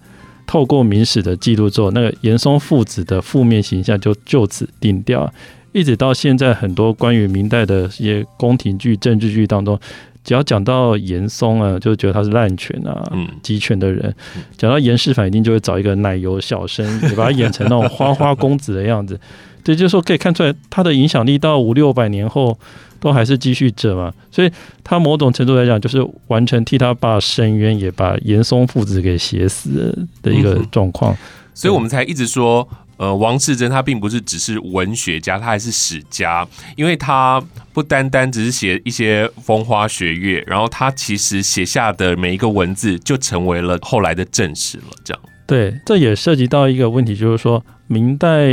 [0.46, 5.32] 透过明史的记录之后，那个严嵩父子的负面形象就就此定掉。
[5.72, 9.78] 一直到现在，很多关于明代的一些宫廷剧、政治剧当中，
[10.22, 13.10] 只要讲到严嵩啊，就觉得他是滥权啊、
[13.42, 14.10] 集权的人；
[14.56, 19.18] 讲到严世蕃，一定就会找一个奶油小生，也把他演成那种花花公子的样子。
[19.64, 22.56] 对，就是说可以看出来，他的影响力到五六百年后。
[23.00, 24.50] 都还是继续着嘛，所以
[24.82, 31.14] 他某种程度来讲，就是完全替他爸伸冤，也把严嵩父子给写死的一个状况。
[31.52, 37.42] 所以我们才一直说，呃，王世贞他并不是只是文学家，他还是史家，因为他
[37.74, 44.84] 不单单只是写一些风花雪月，然后他其实写下的每一个文字就成为了后来的正史了。
[45.04, 48.48] 这样，对，这也涉及到一个问题，就是说明代。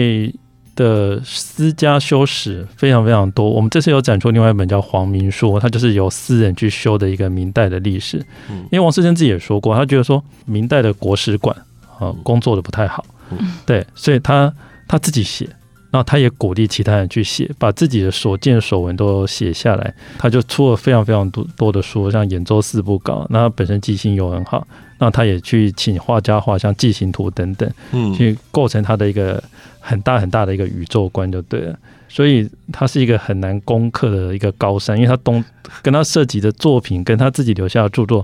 [0.76, 8.17] 的私家修史非常非常多，我们这次有展出另外一本叫《黄明说》，它就是由私人去修的一个明代的历史。
[8.47, 11.55] 因为王世贞自己也说过，他觉得说明代的国史馆
[11.99, 13.05] 啊工作的不太好，
[13.65, 14.53] 对，所以他
[14.88, 15.47] 他自己写，
[15.91, 24.65] 然后他也鼓励其他人去写，把自己的所见所闻都写下来，他就出了非常非常多多的书，像《演州四部稿》，那他本身记性又很好，
[24.97, 29.43] 那他也去请画家画像《记行图》等等，嗯，去构成他的一个。
[29.83, 31.75] 很大很大的一个宇宙观就对了，
[32.07, 35.43] 所以他是一个很难攻克的一个高山，因为他东
[35.81, 38.23] 跟他涉及的作品跟他自己留下的著作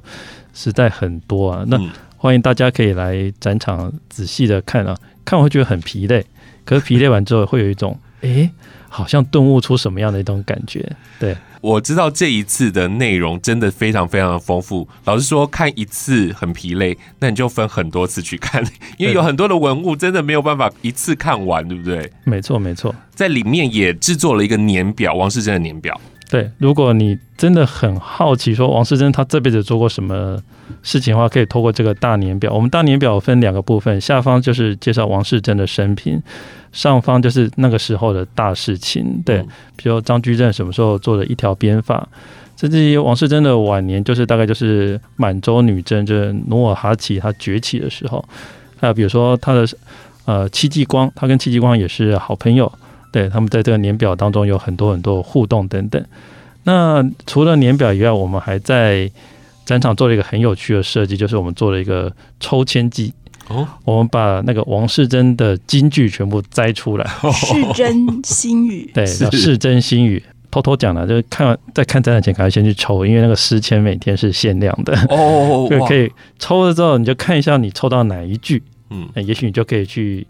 [0.54, 1.66] 实在很多啊。
[1.66, 1.82] 那
[2.16, 4.96] 欢迎大家可以来展场仔细的看啊，
[5.26, 6.24] 看会觉得很疲累，
[6.68, 8.52] 可是疲累完之后会有一种诶，
[8.90, 10.86] 好像顿悟出什么样的一种感觉，
[11.18, 11.36] 对。
[11.60, 14.88] 我知道这一次的内容真的非常非常的丰富。
[15.06, 18.64] 老实说，看一次很疲累，那你就分很多次去看，
[18.98, 22.10] 因为有很多的文物真的没有办法一次看完，对不对？
[22.26, 22.94] 没错，没错。
[23.10, 26.00] 在里面也制作了一个年表，王世贞的年表。
[26.30, 30.38] 对，如果你真的很好奇，说王世贞他这辈子做过什么
[30.84, 32.54] 事情的话，可以透过这个大年表。
[32.54, 36.22] 我们大年表分两个部分，下方就是介绍王世贞的生平。
[36.72, 39.42] 上方就是那个时候的大事情，对，
[39.76, 42.08] 比如张居正什么时候做了一条鞭法，
[42.56, 48.24] 甚至于王世贞的晚年，就是大概就是满洲女真，就是努尔哈赤他崛起的时候，
[48.80, 49.68] 还有比如说他的
[50.26, 52.72] 呃戚继光，他跟戚继光也是好朋友，
[53.12, 56.04] 对他们在这个年表当中有很多很多互动等等。
[56.64, 59.10] 那除了年表以外，我们还在
[59.66, 63.14] 展场做了一个很有趣的设计，就是我们做了一个抽签机。
[63.50, 70.22] 哦，我们把那个王世贞的金句全部摘出来， 世贞心语，对，世贞心语，
[70.52, 74.94] 偷偷讲了，就是看完在看展览前，赶快先去抽，因为那个诗签每天是限量的。
[75.10, 80.26] 哦， 就可以抽了之后，你就看一下你抽到哪一句，嗯，也许你就可以去，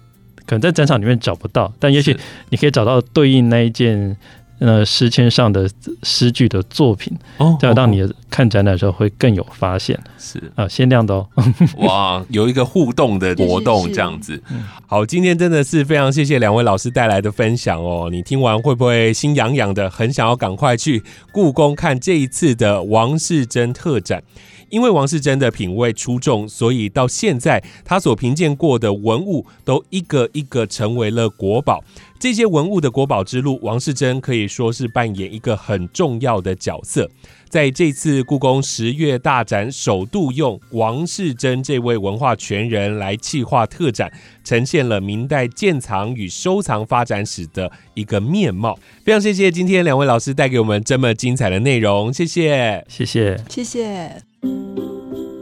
[0.45, 2.15] 可能在展场里面找不到，但也许
[2.49, 4.15] 你可以找到对应那一件。
[4.59, 5.69] 呃，诗签上的
[6.03, 9.99] 诗句的作品，哦，这样让你看展览的时候会更有发现。
[10.17, 11.27] 是啊，限量的哦。
[11.77, 14.41] 哇，有一个互动的活动这样子。
[14.87, 18.09] 好，今天真的是非常谢谢两位老师带来的分享哦。
[18.11, 24.23] 你听完会不会心痒痒的，很想要赶快去故宫看这一次的王世贞特展？
[24.69, 31.83] 因为王世贞的品味出众，所以到现在他所评鉴过的文物都一个一个成为了国宝。
[32.19, 37.09] 这些文物的国宝之路，王世贞可以说是扮演一个很重要的角色。
[37.49, 44.11] 在这次故宫十月大展，首度用王世贞这位文化全人来企划特展，
[44.43, 48.77] 呈现了明代建藏与收藏发展史的一个面貌。
[49.05, 54.21] 非常谢谢今天两位老师带给我们这么精彩的内容，谢谢，谢谢，谢谢。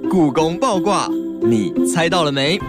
[0.10, 1.10] 故宫爆卦，
[1.42, 2.60] 你猜到了没？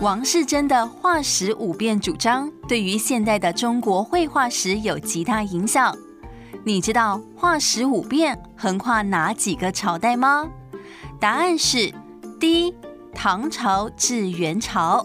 [0.00, 5.96] 王世贞的画史五变主张对于现代的中国绘画史有极大影响。
[6.64, 10.48] 你知道画史五变横跨哪几个朝代吗？
[11.18, 11.92] 答案是
[12.38, 12.74] D，
[13.14, 15.04] 唐朝至元朝。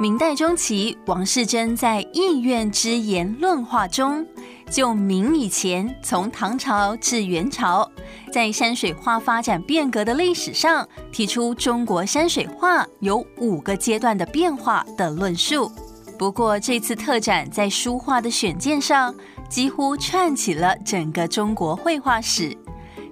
[0.00, 4.26] 明代中期，王世贞在《意愿之言论画》中。
[4.68, 7.88] 就明以前，从唐朝至元朝，
[8.32, 15.70] 在山水画发展变革的历史上，提出中国山水画有五个阶段的变化的论述。
[16.18, 19.14] 不过，这次特展在书画的选件上，
[19.52, 22.56] 几乎串起了整个中国绘画史。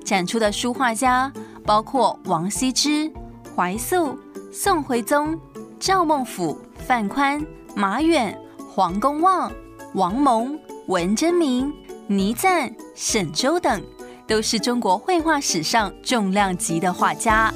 [0.03, 1.31] 展出的书画家
[1.67, 3.13] 包括王羲之、
[3.55, 4.19] 怀素、
[4.51, 5.39] 宋徽宗、
[5.79, 7.45] 赵孟俯、范宽、
[7.77, 8.35] 马远、
[8.67, 9.53] 黄公望、
[9.93, 11.71] 王蒙、文征明、
[12.07, 13.83] 倪瓒、沈周等，
[14.27, 17.53] 都是中国绘画史上重量级的画家。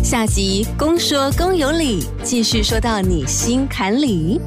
[0.00, 4.40] 下集公说公有理，继续说到你心坎里。